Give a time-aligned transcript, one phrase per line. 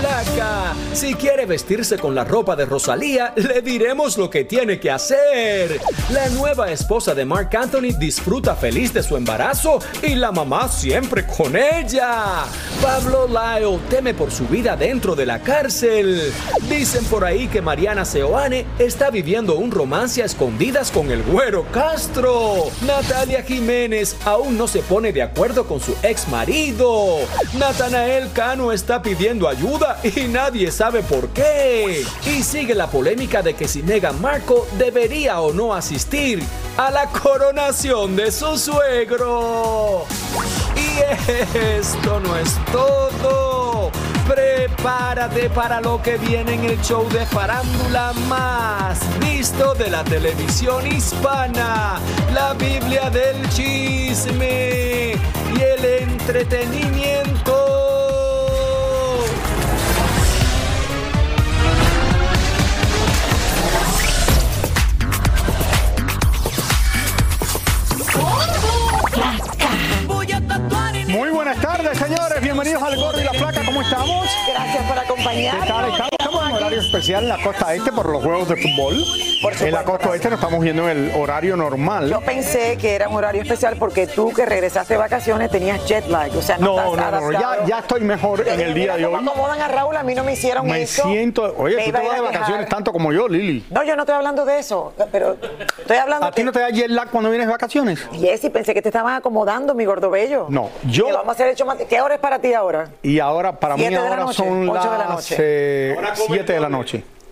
[0.00, 0.74] Flaca.
[0.94, 5.78] Si quiere vestirse con la ropa de Rosalía, le diremos lo que tiene que hacer.
[6.10, 11.26] La nueva esposa de Mark Anthony disfruta feliz de su embarazo y la mamá siempre
[11.26, 12.44] con ella.
[12.80, 16.32] Pablo Lyle teme por su vida dentro de la cárcel.
[16.68, 21.66] Dicen por ahí que Mariana Seoane está viviendo un romance a escondidas con el güero
[21.72, 22.70] Castro.
[22.86, 27.18] Natalia Jiménez aún no se pone de acuerdo con su ex marido.
[27.58, 32.04] Natanael Cano está pidiendo ayuda y nadie sabe por qué.
[32.26, 36.42] Y sigue la polémica de que si Meghan Markle debería o no asistir
[36.76, 40.04] a la coronación de su suegro.
[40.76, 41.00] Y
[41.78, 43.90] esto no es todo.
[44.26, 50.86] Prepárate para lo que viene en el show de farándula más visto de la televisión
[50.86, 51.98] hispana,
[52.32, 55.14] la Biblia del chisme
[55.56, 57.99] y el entretenimiento.
[75.30, 76.09] Acompañarnos.
[76.90, 78.96] Especial en la costa este por los juegos de fútbol.
[79.42, 82.10] Por en la costa este nos estamos viendo en el horario normal.
[82.10, 86.06] Yo pensé que era un horario especial porque tú que regresaste de vacaciones tenías jet
[86.08, 88.96] lag, o sea, no, No, estás no, no, ya, ya estoy mejor en el día
[88.96, 89.14] de hoy.
[89.14, 91.04] acomodan a Raúl, a mí no me hicieron Me eso.
[91.04, 91.54] siento.
[91.56, 93.64] Oye, Me tú te vas de vacaciones tanto como yo, Lili.
[93.70, 95.36] No, yo no estoy hablando de eso, pero
[95.78, 98.00] estoy hablando ¿A ti no te da jet lag cuando vienes de vacaciones?
[98.12, 100.46] Jessy, pensé que te estaban acomodando, mi gordo bello.
[100.48, 101.76] No, yo- Que vamos a hacer hecho más.
[101.88, 102.88] ¿Qué hora es para ti ahora?
[103.02, 105.36] Y ahora, para mí, la ahora noche, son la las noche.
[105.38, 105.96] eh,
[106.26, 106.79] siete de la noche.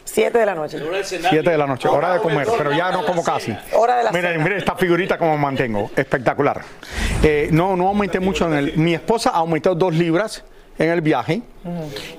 [0.05, 0.79] Siete de la noche.
[1.05, 3.55] Siete de la noche, hora de comer, pero ya no como casi.
[3.75, 4.45] Hora de la Miren, cena.
[4.45, 6.63] miren esta figurita como mantengo, espectacular.
[7.23, 8.77] Eh, no, no aumenté mucho en el.
[8.79, 10.45] Mi esposa aumentó dos libras
[10.79, 11.43] en el viaje.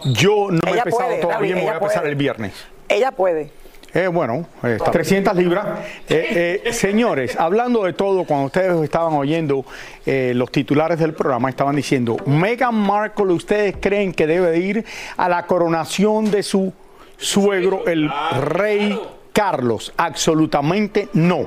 [0.06, 2.10] Yo no me he Ella pesado puede, todavía, me voy ella a pesar puede.
[2.12, 2.54] el viernes.
[2.88, 3.52] Ella puede.
[3.92, 5.66] Eh, bueno, eh, 300 libras.
[6.08, 9.66] Eh, eh, señores, hablando de todo, cuando ustedes estaban oyendo
[10.06, 14.86] eh, los titulares del programa, estaban diciendo, Meghan Markle, ¿ustedes creen que debe ir
[15.18, 16.72] a la coronación de su
[17.20, 19.00] suegro, el rey
[19.44, 21.46] Carlos, absolutamente no.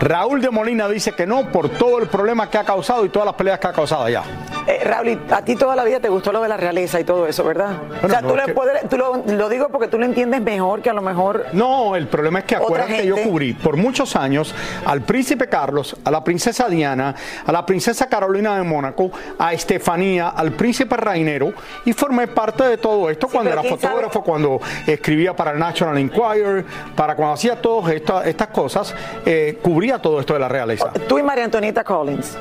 [0.00, 3.26] Raúl de Molina dice que no por todo el problema que ha causado y todas
[3.26, 4.24] las peleas que ha causado allá.
[4.66, 7.28] Eh, Raúl, a ti toda la vida te gustó lo de la realeza y todo
[7.28, 7.76] eso, ¿verdad?
[8.02, 10.90] o sea, no, tú, que- tú lo, lo digo porque tú lo entiendes mejor que
[10.90, 11.46] a lo mejor...
[11.52, 14.52] No, el problema es que acuérdate que yo cubrí por muchos años
[14.84, 17.14] al príncipe Carlos, a la princesa Diana,
[17.46, 21.52] a la princesa Carolina de Mónaco, a Estefanía, al príncipe Rainero
[21.84, 26.66] y formé parte de todo esto cuando era fotógrafo, cuando escribía para el National Enquirer,
[26.96, 28.94] para cuando hacía todas estas, cosas,
[29.24, 30.92] eh, cubría todo esto de la realeza.
[31.08, 32.36] Tú y María Antonieta Collins.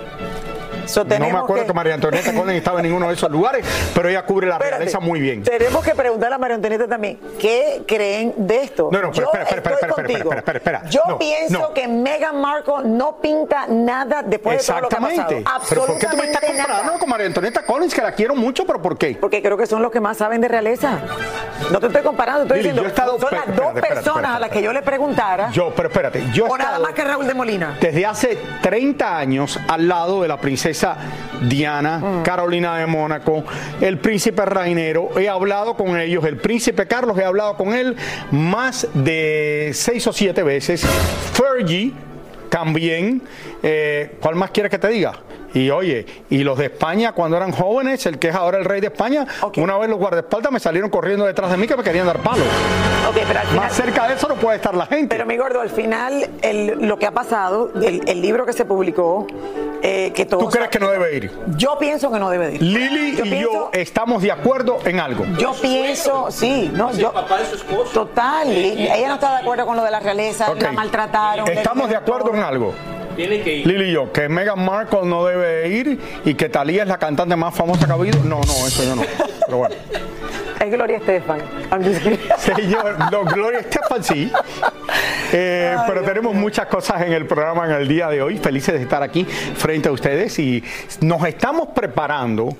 [0.87, 4.09] So, No me acuerdo que, María Antonieta Collins estaba en ninguno de esos lugares, pero
[4.09, 5.43] ella cubre la Espérate, realeza muy bien.
[5.43, 8.89] Tenemos que preguntarle a María Antonieta también, ¿qué creen de esto?
[8.91, 10.83] No, no, Yo espera, espera, espera, espera, espera, espera, espera, espera.
[10.89, 11.73] Yo No, pienso no.
[11.73, 15.31] que Meghan Markle no pinta nada después de todo lo que ha pasado.
[15.31, 15.45] Exactamente.
[15.69, 16.99] Pero ¿por qué tú me estás Absolutamente comparando nada.
[16.99, 19.17] con María Antonieta Collins, que la quiero mucho, pero por qué?
[19.19, 20.99] Porque creo que son los que más saben de realeza.
[21.71, 24.35] No te estoy comparando, estoy Lili, diciendo, estado- son las espérate, dos espérate, espérate, personas
[24.35, 27.03] a las que yo le preguntara, Yo, pero espérate, yo he o nada más que
[27.03, 27.77] Raúl de Molina.
[27.81, 30.76] desde hace 30 años al lado de la princesa
[31.41, 32.23] Diana, Mm.
[32.23, 33.43] Carolina de Mónaco,
[33.81, 35.17] el príncipe Rainero.
[35.19, 37.95] He hablado con ellos, el príncipe Carlos, he hablado con él
[38.31, 40.85] más de seis o siete veces.
[41.33, 41.93] Fergie
[42.49, 43.21] también.
[43.63, 45.13] Eh, ¿Cuál más quieres que te diga?
[45.57, 48.79] Y oye, y los de España cuando eran jóvenes, el que es ahora el rey
[48.79, 49.25] de España,
[49.57, 52.45] una vez los guardaespaldas me salieron corriendo detrás de mí que me querían dar palos.
[53.09, 55.07] Ok, pero al final- Más cerca de eso no puede estar la gente.
[55.15, 58.65] Pero mi gordo, al final el- lo que ha pasado, el, el libro que se
[58.65, 59.25] publicó,
[59.81, 61.31] eh, que todos ¿Tú crees que no debe ir?
[61.55, 62.61] Yo pienso que no debe de ir.
[62.61, 65.25] Lili Yo y pienso- yo estamos de acuerdo en algo.
[65.39, 67.11] Yo pienso, sí, no, yo.
[67.93, 71.47] Total, y ella no está de acuerdo con lo de la realeza, la maltrataron.
[71.49, 72.35] Estamos de acuerdo todo.
[72.35, 72.73] en algo.
[73.17, 73.67] Tiene que ir.
[73.67, 77.35] Lili y yo, que Meghan Markle no debe ir y que Talía es la cantante
[77.35, 78.19] más famosa que ha habido.
[78.19, 79.01] No, no, eso yo no.
[79.45, 79.75] Pero bueno.
[80.59, 81.41] Es Gloria Estefan.
[82.37, 84.31] Señor, no, Gloria Estefan sí.
[85.33, 88.37] Eh, Ay, pero Dios tenemos muchas cosas en el programa en el día de hoy.
[88.37, 90.63] Felices de estar aquí frente a ustedes y
[91.01, 92.55] nos estamos preparando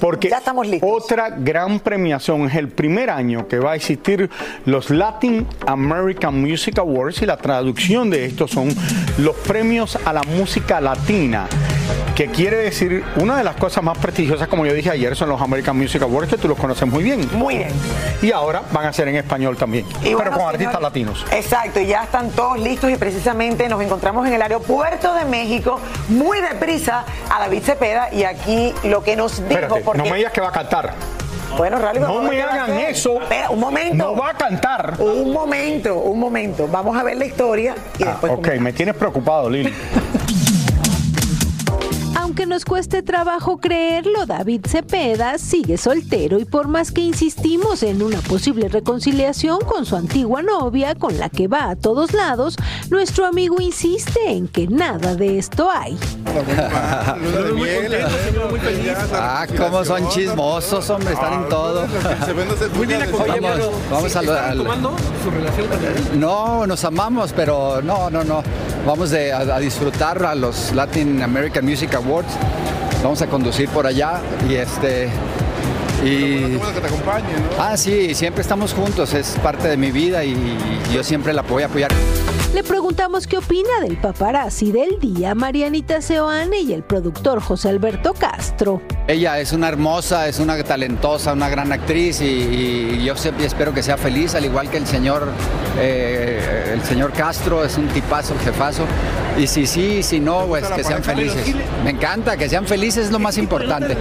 [0.00, 0.88] porque Ya estamos listos.
[0.90, 4.30] otra gran premiación es el primer año que va a existir
[4.64, 8.68] los Latin American Music Awards y la traducción de estos son
[9.18, 11.46] los premios a la música latina.
[12.16, 15.40] Que quiere decir, una de las cosas más prestigiosas, como yo dije ayer, son los
[15.40, 17.28] American Music Awards, que tú los conoces muy bien.
[17.34, 17.68] Muy bien.
[18.22, 21.26] Y ahora van a ser en español también, Y pero bueno, con artistas latinos.
[21.30, 25.78] Exacto, y ya están todos listos y precisamente nos encontramos en el aeropuerto de México,
[26.08, 29.98] muy deprisa, a David Cepeda, y aquí lo que nos dijo, Espérate, porque...
[30.02, 30.94] no me digas que va a cantar.
[31.56, 33.20] Bueno, Rally, No me hagan eso.
[33.22, 33.94] Espera, un momento.
[33.96, 34.94] No va a cantar.
[34.98, 36.66] Un momento, un momento.
[36.68, 38.62] Vamos a ver la historia y Ah, después ok, comentamos.
[38.62, 39.72] me tienes preocupado, Lili.
[42.38, 48.02] Aunque nos cueste trabajo creerlo, David Cepeda sigue soltero y por más que insistimos en
[48.02, 52.56] una posible reconciliación con su antigua novia, con la que va a todos lados,
[52.90, 55.96] nuestro amigo insiste en que nada de esto hay.
[59.14, 61.86] Ah, cómo son chismosos, hombre, están en todo.
[62.76, 64.58] Muy bien Vamos, vamos a lo- ¿Están al-
[65.24, 66.20] su relación con él?
[66.20, 68.42] No, nos amamos, pero no, no, no.
[68.86, 72.25] Vamos de- a, a disfrutar a los Latin American Music Awards.
[73.02, 75.08] Vamos a conducir por allá y este.
[76.04, 77.62] Y, que te acompañe, ¿no?
[77.62, 80.36] ah, sí, siempre estamos juntos, es parte de mi vida y
[80.92, 81.90] yo siempre la voy a apoyar.
[82.54, 88.14] Le preguntamos qué opina del paparazzi del día Marianita Seoane y el productor José Alberto
[88.14, 88.80] Castro.
[89.08, 93.74] Ella es una hermosa, es una talentosa, una gran actriz y, y yo siempre espero
[93.74, 95.28] que sea feliz, al igual que el señor,
[95.78, 98.84] eh, el señor Castro, es un tipazo, jefazo.
[99.38, 101.54] Y si sí, si no, pues que sean felices.
[101.84, 103.96] Me encanta, que sean felices es lo más importante.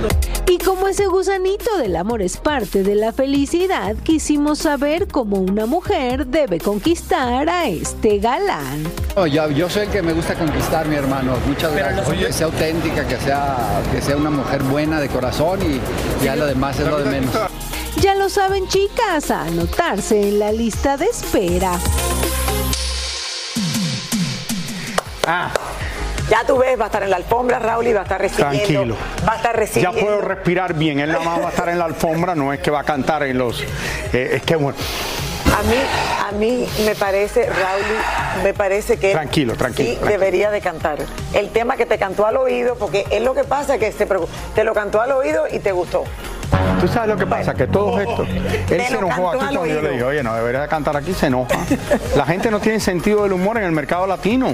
[0.47, 5.65] Y como ese gusanito del amor es parte de la felicidad, quisimos saber cómo una
[5.65, 8.83] mujer debe conquistar a este galán.
[9.15, 11.35] No, yo, yo soy el que me gusta conquistar, mi hermano.
[11.47, 12.07] Muchas gracias.
[12.07, 16.45] Que sea auténtica, que sea, que sea una mujer buena de corazón y ya lo
[16.45, 17.33] demás es lo de menos.
[18.01, 21.79] Ya lo saben chicas, a anotarse en la lista de espera.
[25.25, 25.51] Ah,
[26.29, 28.55] Ya tú ves, va a estar en la alfombra, Raúl, y va a estar recibiendo.
[28.57, 28.95] Tranquilo.
[29.27, 29.99] Va a estar ya recibiendo.
[29.99, 30.99] puedo respirar bien.
[30.99, 33.23] Él nada más va a estar en la alfombra, no es que va a cantar
[33.23, 33.61] en los.
[34.13, 34.77] eh, es que bueno.
[35.57, 35.75] A mí,
[36.27, 40.11] a mí me parece, Raúl, me parece que Tranquilo, tranquilo, sí tranquilo.
[40.19, 40.97] debería de cantar.
[41.33, 44.07] El tema que te cantó al oído, porque es lo que pasa que se
[44.55, 46.03] te lo cantó al oído y te gustó.
[46.81, 48.23] Tú sabes lo que pasa, que todo esto.
[48.69, 51.27] Él se enojó aquí cuando yo le dije, oye, no debería de cantar aquí, se
[51.27, 51.57] enoja.
[52.15, 54.53] La gente no tiene sentido del humor en el mercado latino.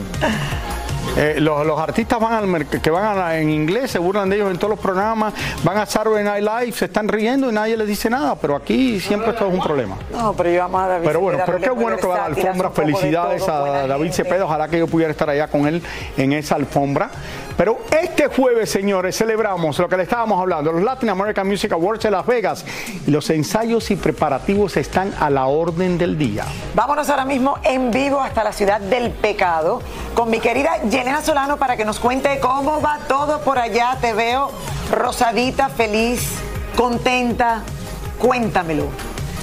[1.18, 4.50] Eh, los, los artistas van al que van a en inglés, se burlan de ellos
[4.50, 7.88] en todos los programas, van a Saturday Night Live, se están riendo y nadie les
[7.88, 9.98] dice nada, pero aquí siempre esto es un problema.
[10.12, 12.36] No, pero yo amo a David Pero bueno, pero qué bueno que va a la
[12.36, 12.72] alfombra.
[12.72, 14.24] Felicidades todo, a David gente.
[14.24, 14.46] Cepeda.
[14.46, 15.82] Ojalá que yo pudiera estar allá con él
[16.18, 17.12] en esa alfombra.
[17.58, 22.04] Pero este jueves, señores, celebramos lo que le estábamos hablando, los Latin American Music Awards
[22.04, 22.66] de Las Vegas.
[23.06, 26.46] Y los ensayos y preparativos están a la orden del día.
[26.76, 29.82] Vámonos ahora mismo en vivo hasta la ciudad del pecado
[30.14, 33.98] con mi querida Yelena Solano para que nos cuente cómo va todo por allá.
[34.02, 34.52] Te veo
[34.92, 36.28] rosadita, feliz,
[36.76, 37.64] contenta.
[38.20, 38.86] Cuéntamelo.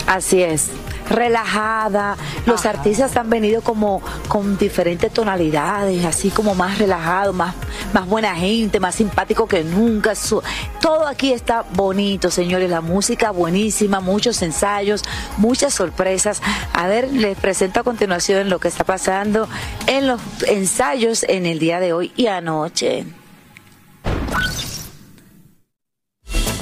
[0.07, 0.71] Así es.
[1.11, 7.55] Relajada, los artistas han venido como con diferentes tonalidades, así como más relajado, más,
[7.93, 10.15] más buena gente, más simpático que nunca.
[10.15, 10.43] Su-
[10.81, 12.71] todo aquí está bonito, señores.
[12.71, 15.03] La música buenísima, muchos ensayos,
[15.37, 16.41] muchas sorpresas.
[16.73, 19.49] A ver, les presento a continuación lo que está pasando
[19.87, 23.07] en los ensayos en el día de hoy y anoche.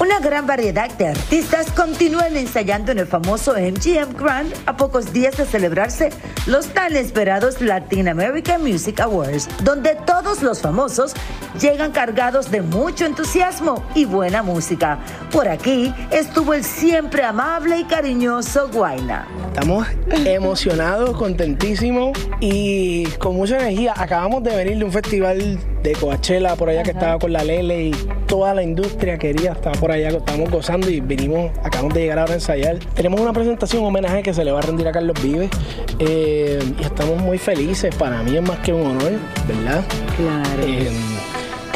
[0.07, 5.37] Una gran variedad de artistas continúan ensayando en el famoso MGM Grand a pocos días
[5.37, 6.11] de celebrarse
[6.47, 11.13] los tan esperados Latin American Music Awards, donde todos los famosos
[11.61, 15.01] llegan cargados de mucho entusiasmo y buena música.
[15.33, 19.27] Por aquí estuvo el siempre amable y cariñoso Guaina.
[19.49, 19.89] Estamos
[20.25, 23.93] emocionados, contentísimos y con mucha energía.
[23.97, 27.87] Acabamos de venir de un festival de Coachella por allá que estaba con la Lele
[27.87, 27.95] y
[28.26, 32.33] toda la industria quería estar por allá, estábamos gozando y venimos, acabamos de llegar ahora
[32.33, 32.78] a ensayar.
[32.95, 35.50] Tenemos una presentación, un homenaje que se le va a rendir a Carlos Vives
[35.99, 37.95] eh, y estamos muy felices.
[37.95, 39.12] Para mí es más que un honor,
[39.47, 39.85] ¿verdad?
[40.16, 41.16] Claro.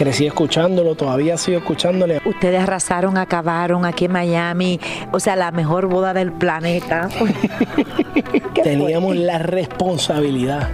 [0.00, 2.22] Crecí escuchándolo, todavía sigo escuchándole.
[2.24, 4.80] Ustedes arrasaron, acabaron aquí en Miami,
[5.12, 7.10] o sea, la mejor boda del planeta.
[8.64, 10.70] Teníamos la responsabilidad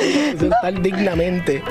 [0.00, 1.62] de sentar dignamente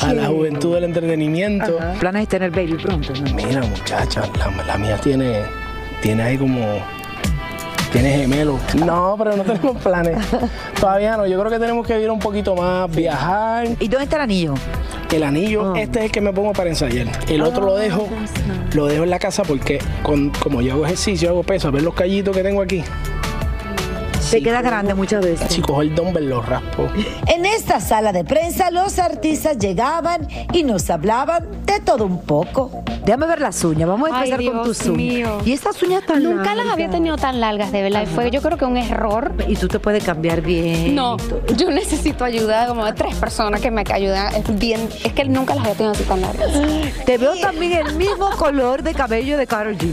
[0.00, 1.78] a la juventud del entretenimiento.
[2.00, 3.12] ¿Planes de tener baby pronto?
[3.32, 5.42] Mira, muchacha, la, la mía tiene,
[6.02, 6.80] tiene ahí como.
[7.96, 8.60] Tiene gemelos.
[8.74, 10.18] No, pero no tenemos planes.
[10.78, 11.26] Todavía no.
[11.26, 13.68] Yo creo que tenemos que ir un poquito más, viajar.
[13.80, 14.52] ¿Y dónde está el anillo?
[15.10, 17.06] El anillo, este es el que me pongo para ensayar.
[17.26, 18.06] El otro lo dejo,
[18.74, 21.84] lo dejo en la casa porque con, como yo hago ejercicio, hago peso, a ver
[21.84, 22.84] los callitos que tengo aquí.
[24.30, 25.50] Te queda grande muchas veces.
[25.50, 26.90] Si cojo el dumbbell, lo raspo.
[27.28, 32.82] En esta sala de prensa los artistas llegaban y nos hablaban de todo un poco.
[33.06, 34.96] Déjame ver las uñas, vamos a Ay, empezar con Dios tus uñas.
[34.96, 35.38] mío.
[35.44, 36.72] Y estas uñas tan Nunca las largas.
[36.72, 38.02] había tenido tan largas, de verdad.
[38.02, 39.32] y Fue yo creo que un error.
[39.46, 40.92] Y tú te puedes cambiar bien.
[40.96, 41.16] No,
[41.56, 44.26] yo necesito ayuda como de tres personas que me ayuden.
[44.34, 46.50] Es bien, es que nunca las había tenido así tan largas.
[47.04, 49.92] Te veo también el mismo color de cabello de Karol G.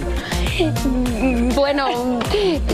[1.56, 1.88] Bueno,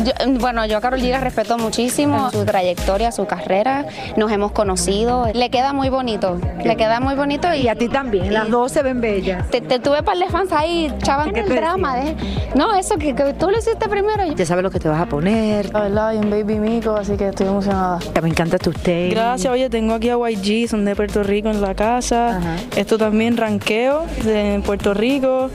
[0.03, 3.85] yo, bueno, yo a Carol G la respeto muchísimo, su trayectoria, su carrera,
[4.17, 8.33] nos hemos conocido, le queda muy bonito, le queda muy bonito y, a ti también,
[8.33, 9.49] las dos se ven bellas.
[9.49, 12.15] Te, te tuve par de fans ahí, chavan ¿Qué el drama de,
[12.55, 14.25] no, eso que, que tú lo hiciste primero.
[14.33, 15.71] Ya sabes lo que te vas a poner.
[15.73, 17.99] La verdad, hay un baby mico, así que estoy emocionada.
[18.21, 19.13] Me encanta tu tenis.
[19.13, 22.39] Gracias, oye, tengo aquí a YG, son de Puerto Rico en la casa.
[22.75, 25.49] Esto también ranqueo de Puerto Rico.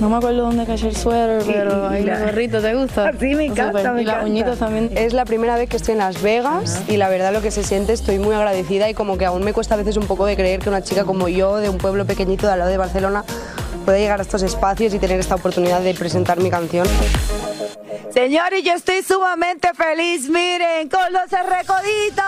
[0.00, 3.12] No me acuerdo dónde cayó el suéter, pero ahí el gorrito, ¿te gusta?
[3.18, 4.30] Sí, me encanta, me Y las encanta.
[4.30, 4.90] uñitas también.
[4.96, 7.62] Es la primera vez que estoy en Las Vegas y la verdad lo que se
[7.62, 10.36] siente estoy muy agradecida y como que aún me cuesta a veces un poco de
[10.36, 13.24] creer que una chica como yo de un pueblo pequeñito de al lado de Barcelona
[13.82, 16.86] pueda llegar a estos espacios y tener esta oportunidad de presentar mi canción.
[18.12, 22.24] Señores, yo estoy sumamente feliz, miren, con los recoditos.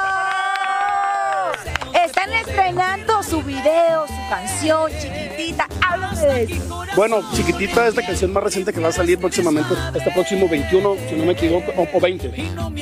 [2.05, 5.69] Están estrenando su video, su canción chiquitita.
[5.87, 6.85] Háblame de eso.
[6.97, 10.97] Bueno, chiquitita es la canción más reciente que va a salir próximamente, este próximo 21,
[11.09, 12.29] si no me equivoco, o, o 20,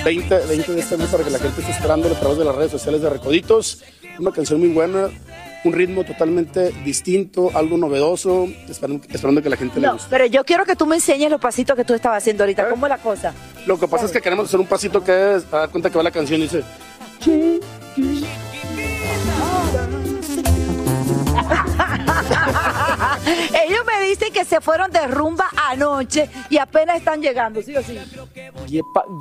[0.04, 2.54] 20, 20 de este mes para que la gente esté esperando a través de las
[2.54, 3.82] redes sociales de Recoditos.
[4.18, 5.08] Una canción muy buena,
[5.64, 10.08] un ritmo totalmente distinto, algo novedoso, esperando, esperando que la gente le No, guste.
[10.10, 12.68] pero yo quiero que tú me enseñes los pasitos que tú estabas haciendo ahorita.
[12.68, 13.32] ¿Cómo es la cosa?
[13.66, 15.96] Lo que pasa es que queremos hacer un pasito que es, a dar cuenta que
[15.96, 16.62] va la canción y dice...
[23.64, 23.91] Ellos me
[24.32, 27.98] que se fueron de rumba anoche y apenas están llegando, ¿sí o sí?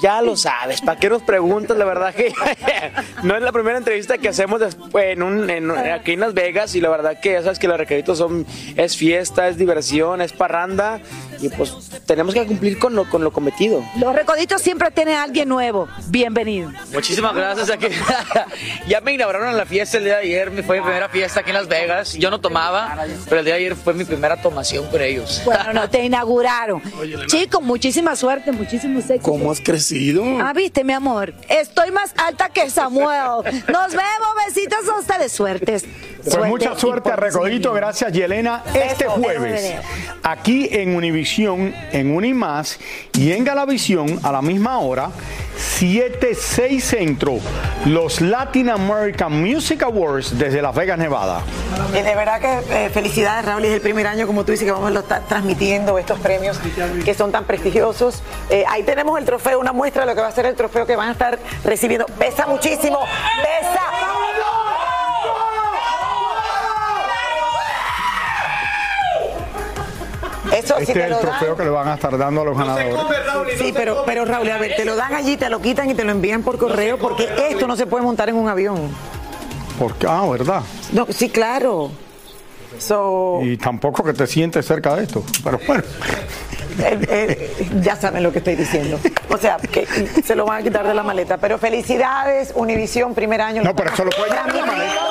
[0.01, 1.77] Ya lo sabes, ¿para qué nos preguntas?
[1.77, 2.33] La verdad que
[3.23, 6.75] no es la primera entrevista que hacemos después en un, en aquí en Las Vegas
[6.75, 10.33] y la verdad que ya sabes que los recaditos son, es fiesta, es diversión, es
[10.33, 10.99] parranda
[11.41, 11.73] y pues
[12.05, 13.83] tenemos que cumplir con lo, con lo cometido.
[13.97, 15.87] Los recoditos siempre tienen a alguien nuevo.
[16.07, 16.71] Bienvenido.
[16.93, 17.69] Muchísimas gracias.
[17.69, 17.87] Aquí.
[18.87, 20.63] ya me inauguraron en la fiesta el día de ayer.
[20.63, 22.13] Fue mi primera fiesta aquí en Las Vegas.
[22.13, 25.41] Yo no tomaba, pero el día de ayer fue mi primera tomación con ellos.
[25.45, 26.81] Bueno, no, te inauguraron.
[27.27, 29.23] Chicos, muchísima suerte, muchísimos éxitos.
[29.23, 30.23] ¿Cómo has crecido?
[30.39, 31.33] Ah, viste, mi amor.
[31.49, 33.43] Estoy más alta que Samuel.
[33.67, 34.31] Nos vemos.
[34.47, 35.31] Besitos a ustedes.
[35.31, 35.85] Suertes.
[36.23, 38.63] Pues mucha suerte a Recodito, gracias Yelena.
[38.73, 39.75] Este Eso, jueves,
[40.23, 42.79] aquí en Univisión, en Unimás
[43.13, 45.09] y en Galavisión, a la misma hora,
[45.61, 47.37] 7, 6 Centro,
[47.85, 51.41] los Latin American Music Awards desde Las Vegas, Nevada.
[51.91, 53.65] Y de verdad que eh, felicidades, Raúl.
[53.65, 56.59] Es el primer año, como tú dices, que vamos a estar transmitiendo estos premios
[57.05, 58.23] que son tan prestigiosos.
[58.49, 60.85] Eh, ahí tenemos el trofeo, una muestra de lo que va a ser el trofeo
[60.85, 62.07] que van a estar recibiendo.
[62.17, 64.10] Pesa muchísimo, pesa.
[70.51, 71.57] Eso sí Este te es el lo trofeo dan.
[71.57, 72.95] que le van a estar dando a los ganadores.
[73.57, 76.03] Sí, pero, pero Raúl, a ver, te lo dan allí, te lo quitan y te
[76.03, 78.77] lo envían por correo porque esto no se puede montar en un avión.
[79.79, 80.61] Porque, ah, ¿verdad?
[80.91, 81.91] No, sí, claro.
[82.77, 85.23] So, Y tampoco que te sientes cerca de esto.
[85.43, 85.83] Pero bueno.
[86.79, 88.97] eh, eh, ya saben lo que estoy diciendo.
[89.29, 89.85] O sea, que
[90.23, 91.37] se lo van a quitar de la maleta.
[91.37, 93.61] Pero felicidades, Univisión, primer año.
[93.63, 95.01] No, pero eso lo puede llevar en la maleta.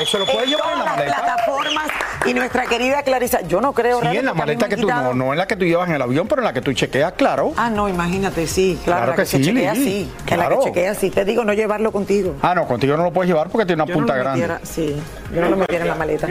[0.00, 1.16] Eso lo puede En llevar en la todas las maleta.
[1.24, 1.88] plataformas
[2.26, 4.94] y nuestra querida Clarisa, yo no creo Sí, en la maleta que han tú, no,
[4.94, 6.72] quitado- no en la que tú llevas en el avión, pero en la que tú
[6.72, 7.52] chequeas, claro.
[7.56, 10.36] Ah, no, imagínate, sí, claro, Claro la que, que se sí, chequea así, en la
[10.46, 10.58] claro.
[10.60, 11.10] que chequea así.
[11.10, 12.36] Te digo, no llevarlo contigo.
[12.42, 14.40] Ah, no, contigo no lo puedes llevar porque tiene una Yo no punta lo grande.
[14.40, 14.96] metiera, sí,
[15.34, 16.28] yo no lo metiera en la maleta.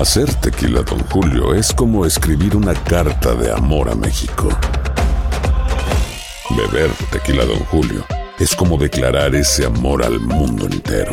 [0.00, 4.48] Hacer tequila, Don Julio, es como escribir una carta de amor a México.
[6.50, 8.04] Beber tequila, Don Julio,
[8.38, 11.12] es como declarar ese amor al mundo entero.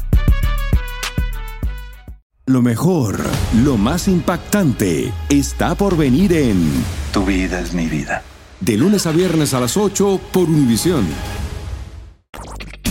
[2.51, 3.17] Lo mejor,
[3.63, 6.69] lo más impactante, está por venir en
[7.13, 8.23] Tu vida es mi vida.
[8.59, 11.07] De lunes a viernes a las 8 por Univisión.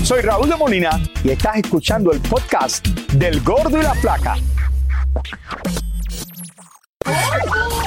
[0.02, 4.36] Soy Raúl de Molina y estás escuchando el podcast del Gordo y la Flaca.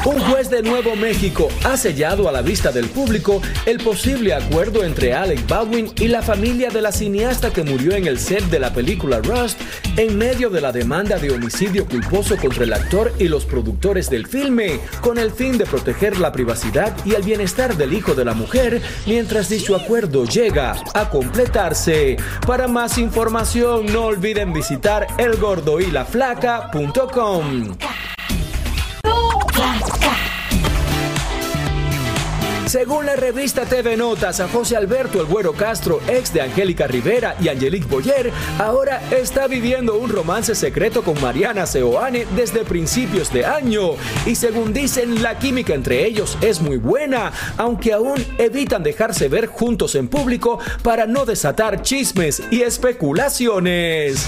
[0.06, 4.84] Un juez de Nuevo México ha sellado a la vista del público el posible acuerdo
[4.84, 8.60] entre Alec Baldwin y la familia de la cineasta que murió en el set de
[8.60, 9.62] la película Rust
[9.96, 14.28] en medio de la demanda de homicidio culposo contra el actor y los productores del
[14.28, 18.34] filme, con el fin de proteger la privacidad y el bienestar del hijo de la
[18.34, 22.18] mujer mientras dicho acuerdo llega a completarse.
[22.46, 27.78] Para más información no olviden visitar elgordoylaflaca.com.
[32.74, 37.36] Según la revista TV Notas, a José Alberto El Güero Castro, ex de Angélica Rivera
[37.40, 43.46] y Angelique Boyer, ahora está viviendo un romance secreto con Mariana Seoane desde principios de
[43.46, 43.92] año.
[44.26, 49.46] Y según dicen, la química entre ellos es muy buena, aunque aún evitan dejarse ver
[49.46, 54.26] juntos en público para no desatar chismes y especulaciones.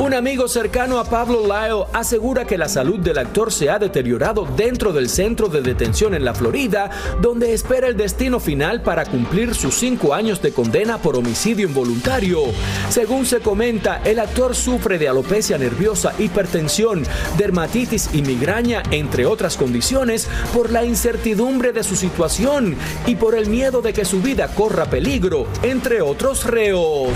[0.00, 4.48] Un amigo cercano a Pablo Lyle asegura que la salud del actor se ha deteriorado
[4.56, 6.88] dentro del centro de detención en la Florida,
[7.20, 12.40] donde espera el destino final para cumplir sus cinco años de condena por homicidio involuntario.
[12.88, 17.04] Según se comenta, el actor sufre de alopecia nerviosa, hipertensión,
[17.36, 22.74] dermatitis y migraña, entre otras condiciones, por la incertidumbre de su situación
[23.06, 27.10] y por el miedo de que su vida corra peligro, entre otros reos.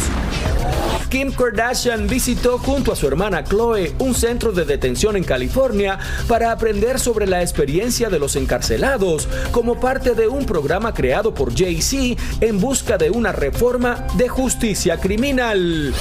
[1.14, 5.96] Kim Kardashian visitó junto a su hermana Chloe un centro de detención en California
[6.27, 11.57] para aprender sobre la experiencia de los encarcelados como parte de un programa creado por
[11.57, 15.94] Jay-Z en busca de una reforma de justicia criminal.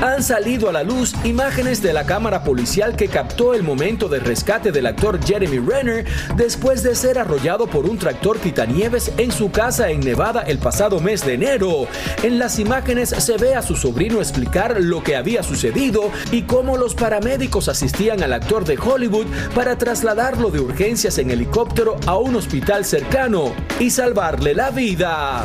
[0.00, 4.20] Han salido a la luz imágenes de la cámara policial que captó el momento de
[4.20, 6.06] rescate del actor Jeremy Renner
[6.36, 11.00] después de ser arrollado por un tractor quitanieves en su casa en Nevada el pasado
[11.00, 11.88] mes de enero.
[12.22, 16.76] En las imágenes se ve a su sobrino explicar lo que había sucedido y cómo
[16.76, 22.36] los paramédicos asistían al actor de Hollywood para trasladarlo de urgencias en helicóptero a un
[22.36, 25.44] hospital cercano y salvarle la vida.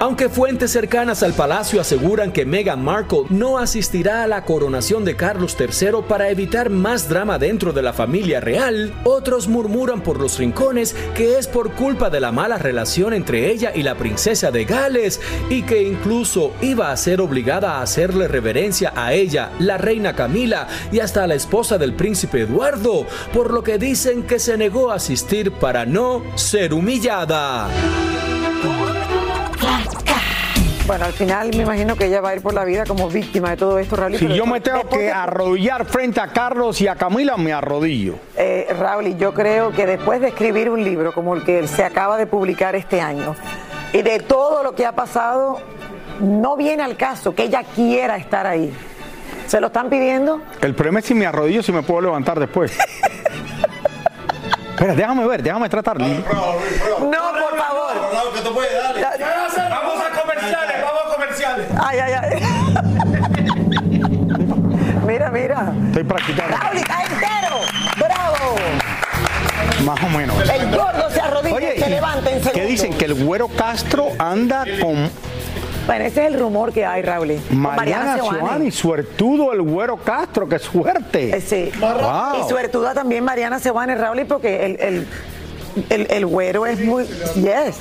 [0.00, 5.16] Aunque fuentes cercanas al palacio aseguran que Meghan Markle no asistirá a la coronación de
[5.16, 10.38] Carlos III para evitar más drama dentro de la familia real, otros murmuran por los
[10.38, 14.64] rincones que es por culpa de la mala relación entre ella y la princesa de
[14.64, 20.14] Gales y que incluso iba a ser obligada a hacerle reverencia a ella, la reina
[20.14, 24.58] Camila y hasta a la esposa del príncipe Eduardo, por lo que dicen que se
[24.58, 27.68] negó a asistir para no ser humillada.
[30.86, 33.50] Bueno, al final me imagino que ella va a ir por la vida como víctima
[33.50, 34.18] de todo esto, Raúl.
[34.18, 38.16] Si yo me tengo que arrodillar frente a Carlos y a Camila, me arrodillo.
[38.36, 41.84] Eh, Raúl, y yo creo que después de escribir un libro como el que se
[41.84, 43.34] acaba de publicar este año
[43.94, 45.58] y de todo lo que ha pasado,
[46.20, 48.70] no viene al caso que ella quiera estar ahí.
[49.46, 50.42] ¿Se lo están pidiendo?
[50.60, 52.76] El problema es si me arrodillo, si me puedo levantar después.
[54.70, 55.98] Espera, déjame ver, déjame tratar.
[55.98, 57.94] No, por favor.
[59.70, 60.03] Vamos a comerciales,
[61.82, 62.42] Ay, ay, ay.
[65.06, 65.72] mira, mira.
[65.88, 66.56] Estoy practicando.
[66.56, 67.56] Raúl está entero.
[67.98, 68.56] ¡Bravo!
[69.84, 70.36] Más o menos.
[70.50, 72.94] El gordo se arrodilla y se ¿y levanta en ¿Qué dicen?
[72.94, 75.10] Que el güero Castro anda con
[75.86, 77.38] Bueno, ese es el rumor que hay, Raúl.
[77.50, 78.38] Mariana Seoane.
[78.38, 81.36] Giovanni, suertudo el güero Castro, qué suerte.
[81.36, 81.70] Eh, Sí.
[81.78, 82.44] Wow.
[82.44, 85.06] Y suertuda también Mariana Sebane Raúl, porque el, el,
[85.90, 87.04] el, el güero es muy.
[87.34, 87.78] Yes.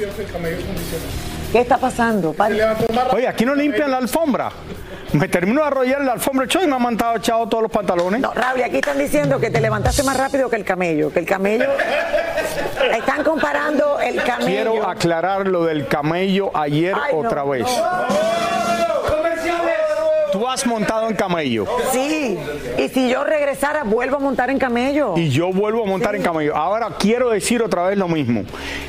[1.54, 2.36] ¿Qué está pasando?
[3.12, 4.52] Oye, aquí no limpian la alfombra.
[5.12, 7.72] Me termino de arrollar en la alfombra choy y me han mandado echado todos los
[7.72, 8.20] pantalones.
[8.22, 11.13] No, Raúl, aquí están diciendo que te levantaste más rápido que el camello.
[11.13, 11.66] Que el camello.
[12.92, 14.48] Están comparando el camello.
[14.48, 17.68] Quiero aclarar lo del camello ayer Ay, no, otra vez.
[20.34, 21.67] Tú has montado en camello.
[21.91, 22.39] Sí.
[22.80, 25.13] Y si yo regresara, vuelvo a montar en camello.
[25.15, 26.56] Y yo vuelvo a montar en camello.
[26.56, 28.43] Ahora quiero decir otra vez lo mismo.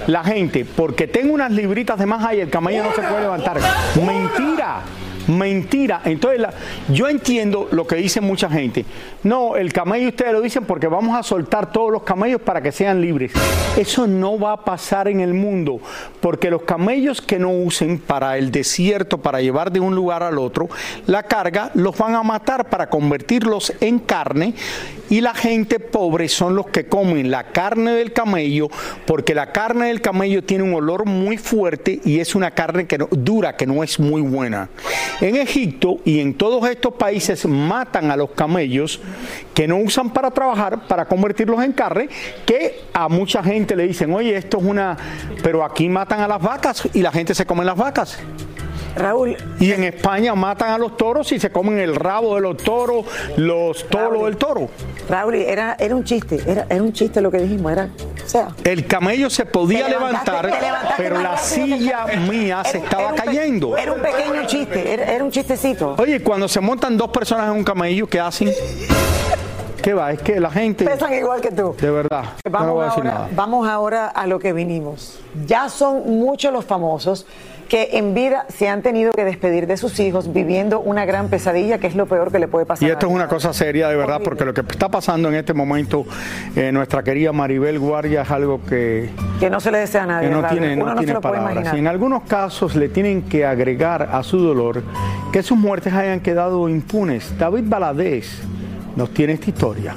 [0.06, 3.58] La gente, porque tengo unas libritas de más ahí, el camello no se puede levantar.
[3.94, 4.80] Mentira.
[5.26, 6.02] Mentira.
[6.04, 6.46] Entonces,
[6.88, 8.84] yo entiendo lo que dice mucha gente.
[9.22, 12.72] No, el camello ustedes lo dicen porque vamos a soltar todos los camellos para que
[12.72, 13.32] sean libres.
[13.76, 15.80] Eso no va a pasar en el mundo,
[16.20, 20.38] porque los camellos que no usen para el desierto, para llevar de un lugar al
[20.38, 20.68] otro,
[21.06, 24.54] la carga, los van a matar para convertirlos en carne
[25.10, 28.68] y la gente pobre son los que comen la carne del camello,
[29.06, 32.98] porque la carne del camello tiene un olor muy fuerte y es una carne que
[32.98, 34.68] no- dura, que no es muy buena.
[35.20, 39.00] En Egipto y en todos estos países matan a los camellos
[39.54, 42.08] que no usan para trabajar, para convertirlos en carne,
[42.44, 44.96] que a mucha gente le dicen, oye, esto es una...
[45.42, 48.18] Pero aquí matan a las vacas y la gente se come las vacas.
[48.96, 49.36] Raúl.
[49.58, 53.04] Y en España matan a los toros y se comen el rabo de los toros,
[53.36, 54.68] los toros del toro.
[55.08, 56.40] Raúl, era, era un chiste.
[56.46, 57.72] Era, era un chiste lo que dijimos.
[57.72, 57.88] Era.
[58.24, 58.48] O sea.
[58.64, 60.50] El camello se podía levantar,
[60.96, 63.76] pero la silla mía se estaba un cayendo.
[63.76, 64.92] Era un pequeño chiste.
[64.92, 65.94] Era, un chistecito.
[65.98, 68.52] Oye, cuando se montan dos personas en un camello, ¿qué hacen?
[69.82, 70.12] ¿Qué va?
[70.12, 70.86] Es que la gente...
[70.86, 71.76] Pesan igual que tú.
[71.78, 73.28] De verdad, no Vamos, voy a decir ahora, nada.
[73.32, 75.18] vamos ahora a lo que vinimos.
[75.46, 77.26] Ya son muchos los famosos
[77.64, 81.78] que en vida se han tenido que despedir de sus hijos viviendo una gran pesadilla,
[81.78, 82.86] que es lo peor que le puede pasar.
[82.88, 85.54] Y esto es una cosa seria de verdad, porque lo que está pasando en este
[85.54, 86.04] momento,
[86.56, 90.28] eh, nuestra querida Maribel Guardia es algo que, Que no se le desea a nadie.
[90.28, 91.52] que no tiene, Uno no se tiene puede palabras.
[91.52, 91.76] imaginar.
[91.76, 94.82] Y en algunos casos le tienen que agregar a su dolor
[95.32, 97.36] que sus muertes hayan quedado impunes.
[97.38, 98.40] David Baladés
[98.96, 99.94] nos tiene esta historia.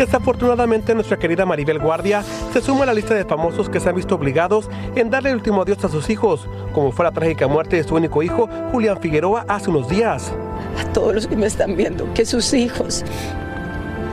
[0.00, 2.22] Desafortunadamente, nuestra querida Maribel Guardia
[2.54, 5.36] se suma a la lista de famosos que se han visto obligados en darle el
[5.36, 8.98] último adiós a sus hijos, como fue la trágica muerte de su único hijo, Julián
[8.98, 10.32] Figueroa, hace unos días.
[10.78, 13.04] a todos los que me están viendo, que sus hijos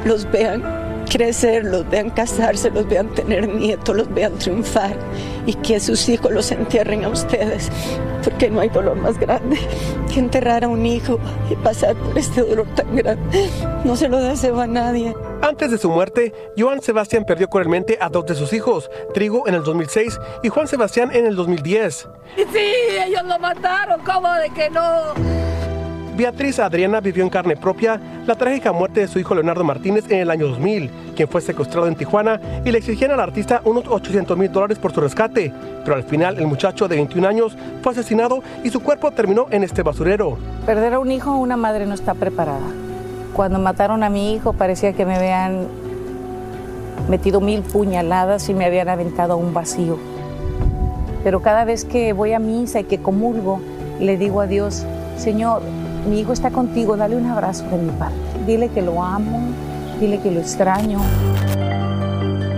[0.04, 4.96] los vean crecer, los vean casarse, los vean tener nietos, los vean triunfar
[5.46, 7.70] y que sus hijos los entierren a ustedes,
[8.24, 9.58] porque no hay dolor más grande
[10.14, 13.50] que enterrar a un hijo y pasar por este dolor tan grande.
[13.84, 15.16] No se lo deseo a nadie.
[15.42, 19.56] Antes de su muerte, Joan Sebastián perdió cruelmente a dos de sus hijos, Trigo en
[19.56, 22.10] el 2006 y Juan Sebastián en el 2010.
[22.36, 22.72] Sí,
[23.06, 25.57] ellos lo mataron, ¿cómo de que no?
[26.18, 30.18] Beatriz Adriana vivió en carne propia la trágica muerte de su hijo Leonardo Martínez en
[30.18, 34.36] el año 2000, quien fue secuestrado en Tijuana y le exigían al artista unos 800
[34.36, 35.54] mil dólares por su rescate.
[35.86, 39.64] Pero al final el muchacho de 21 años fue asesinado y su cuerpo terminó en
[39.64, 40.40] este basurero.
[40.66, 42.66] Perder a un hijo, una madre no está preparada.
[43.34, 45.68] Cuando mataron a mi hijo parecía que me habían
[47.08, 50.00] metido mil puñaladas y me habían aventado a un vacío.
[51.24, 53.62] Pero cada vez que voy a misa y que comulgo,
[54.00, 54.84] le digo a Dios,
[55.18, 55.62] Señor,
[56.08, 58.18] mi hijo está contigo, dale un abrazo de mi parte.
[58.46, 59.42] Dile que lo amo,
[60.00, 61.00] dile que lo extraño.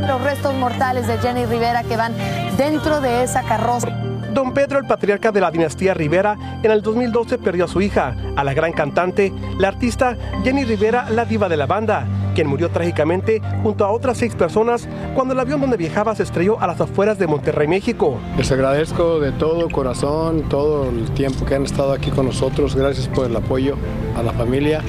[0.07, 2.13] Los restos mortales de Jenny Rivera que van
[2.57, 3.89] dentro de esa carroza.
[4.33, 8.15] Don Pedro, el patriarca de la dinastía Rivera, en el 2012 perdió a su hija,
[8.35, 12.05] a la gran cantante, la artista Jenny Rivera, la diva de la banda,
[12.39, 16.57] quien murió trágicamente junto a otras seis personas cuando el avión donde viajaba se estrelló
[16.61, 18.17] a las afueras de Monterrey, México.
[18.37, 22.77] Les agradezco de todo corazón, todo el tiempo que han estado aquí con nosotros.
[22.77, 23.75] Gracias por el apoyo
[24.15, 24.79] a la familia.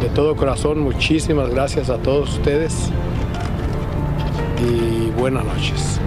[0.00, 2.88] De todo corazón, muchísimas gracias a todos ustedes
[4.60, 6.00] y buenas noches.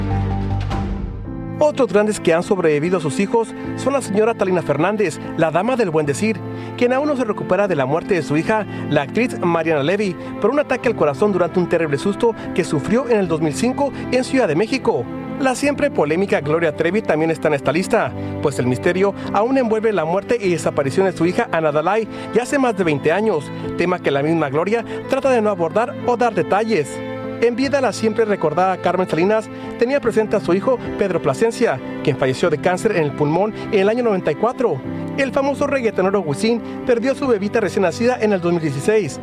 [1.59, 5.75] Otros grandes que han sobrevivido a sus hijos son la señora Talina Fernández, la dama
[5.75, 6.39] del buen decir,
[6.77, 10.15] quien aún no se recupera de la muerte de su hija, la actriz Mariana Levy,
[10.41, 14.23] por un ataque al corazón durante un terrible susto que sufrió en el 2005 en
[14.23, 15.05] Ciudad de México.
[15.39, 18.11] La siempre polémica Gloria Trevi también está en esta lista,
[18.41, 22.43] pues el misterio aún envuelve la muerte y desaparición de su hija Ana Dalai ya
[22.43, 26.17] hace más de 20 años, tema que la misma Gloria trata de no abordar o
[26.17, 26.99] dar detalles.
[27.43, 32.15] En vida, la siempre recordada Carmen Salinas tenía presente a su hijo Pedro Plasencia, quien
[32.15, 34.79] falleció de cáncer en el pulmón en el año 94.
[35.17, 39.19] El famoso reggaetonero Wisin perdió su bebita recién nacida en el 2016.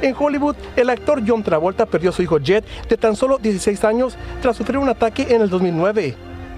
[0.00, 3.82] En Hollywood, el actor John Travolta perdió a su hijo Jet de tan solo 16
[3.82, 6.14] años tras sufrir un ataque en el 2009.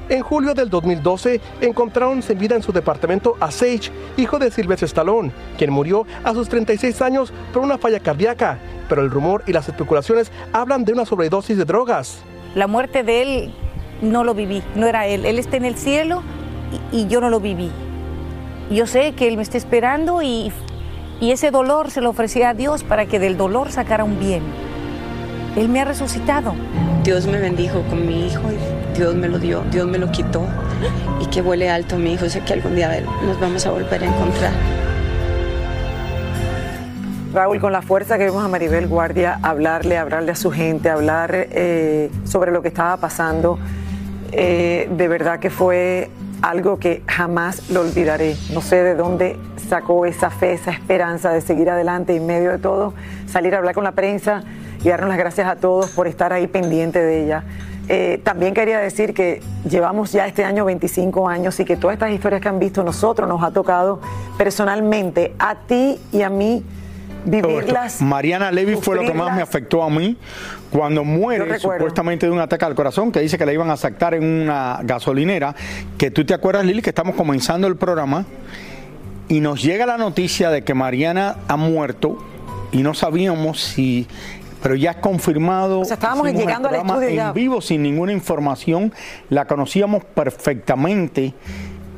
[0.08, 4.86] En julio del 2012 encontraron sin vida en su departamento a Sage, hijo de Sylvester
[4.86, 9.52] Stallone, quien murió a sus 36 años por una falla cardíaca, pero el rumor y
[9.52, 12.20] las especulaciones hablan de una sobredosis de drogas.
[12.54, 13.54] La muerte de él
[14.00, 15.26] no lo viví, no era él.
[15.26, 16.22] Él está en el cielo
[16.90, 17.70] y, yo no lo viví.
[18.70, 20.50] Yo sé que él me está esperando y,
[21.20, 24.42] y ese dolor se lo ofrecía a Dios para que del dolor sacara un bien.
[25.54, 26.54] Él me ha resucitado.
[27.08, 30.42] Dios me bendijo con mi hijo y Dios me lo dio, Dios me lo quitó.
[31.22, 34.06] Y que vuele alto mi hijo, sé que algún día nos vamos a volver a
[34.06, 34.52] encontrar.
[37.32, 41.30] Raúl, con la fuerza que vimos a Maribel Guardia hablarle, hablarle a su gente, hablar
[41.34, 43.58] eh, sobre lo que estaba pasando,
[44.32, 46.10] eh, de verdad que fue
[46.42, 48.36] algo que jamás lo olvidaré.
[48.52, 49.38] No sé de dónde
[49.70, 52.92] sacó esa fe, esa esperanza de seguir adelante en medio de todo,
[53.26, 54.42] salir a hablar con la prensa
[54.82, 57.44] y darnos las gracias a todos por estar ahí pendiente de ella.
[57.88, 62.10] Eh, también quería decir que llevamos ya este año 25 años y que todas estas
[62.10, 64.00] historias que han visto nosotros nos ha tocado
[64.36, 66.62] personalmente a ti y a mí
[67.24, 68.02] vivirlas.
[68.02, 70.18] Mariana Levy fue lo que más me afectó a mí
[70.70, 74.12] cuando muere supuestamente de un ataque al corazón, que dice que la iban a sacar
[74.14, 75.54] en una gasolinera,
[75.96, 78.26] que tú te acuerdas Lili que estamos comenzando el programa
[79.28, 82.18] y nos llega la noticia de que Mariana ha muerto
[82.70, 84.06] y no sabíamos si
[84.62, 85.80] pero ya es confirmado.
[85.80, 87.32] O sea, estábamos llegando al estudio en ya.
[87.32, 88.92] vivo sin ninguna información,
[89.30, 91.34] la conocíamos perfectamente.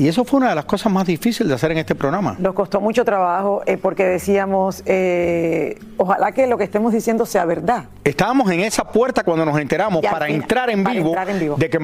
[0.00, 2.34] Y eso fue una de las cosas más difíciles de hacer en este programa.
[2.38, 7.44] Nos costó mucho trabajo eh, porque decíamos, eh, ojalá que lo que estemos diciendo sea
[7.44, 7.84] verdad.
[8.02, 11.38] Estábamos en esa puerta cuando nos enteramos para, final- entrar en, para vivo entrar en
[11.38, 11.56] vivo.
[11.58, 11.78] de que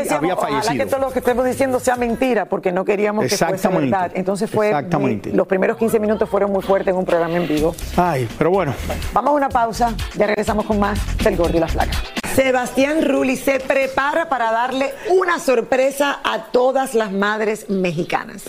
[0.00, 0.88] decíamos, había ojalá que fallecido.
[0.96, 3.90] todo lo que estemos diciendo sea mentira porque no queríamos que fuese Exactamente.
[3.92, 4.10] verdad.
[4.14, 5.30] Entonces fue, Exactamente.
[5.32, 7.76] los primeros 15 minutos fueron muy fuertes en un programa en vivo.
[7.96, 8.74] Ay, pero bueno.
[9.12, 11.92] Vamos a una pausa, ya regresamos con más del Gordo y la Flaca.
[12.34, 18.48] Sebastián Rulli se prepara para darle una sorpresa a todas las madres mexicanas.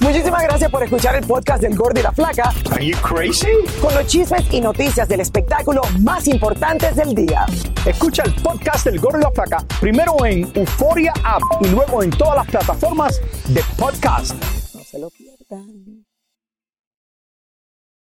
[0.00, 2.52] Muchísimas gracias por escuchar el podcast del Gordo y la Flaca.
[2.72, 3.46] Are you crazy?
[3.80, 7.46] Con los chismes y noticias del espectáculo más importantes del día.
[7.86, 12.10] Escucha el podcast del Gordo y la Flaca primero en Euforia App y luego en
[12.10, 14.34] todas las plataformas de podcast.
[14.74, 16.09] No se lo pierdan.